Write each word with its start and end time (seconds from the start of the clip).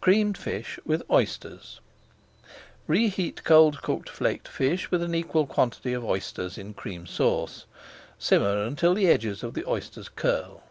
CREAMED 0.00 0.36
FISH 0.36 0.80
WITH 0.84 1.04
OYSTERS 1.08 1.80
Reheat 2.88 3.44
cold 3.44 3.82
cooked 3.82 4.08
flaked 4.08 4.48
fish 4.48 4.90
with 4.90 5.00
an 5.00 5.14
equal 5.14 5.46
quantity 5.46 5.92
of 5.92 6.04
oysters 6.04 6.58
in 6.58 6.74
Cream 6.74 7.06
Sauce. 7.06 7.66
Simmer 8.18 8.64
until 8.64 8.94
the 8.94 9.06
edges 9.06 9.44
of 9.44 9.54
the 9.54 9.64
oysters 9.68 10.08
curl. 10.08 10.64